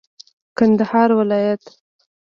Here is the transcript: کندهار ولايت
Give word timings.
کندهار 0.57 1.09
ولايت 1.19 1.63